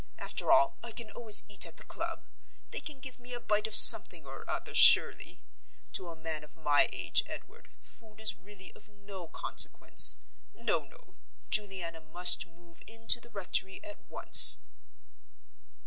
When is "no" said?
8.89-9.27, 10.55-10.79, 10.85-11.17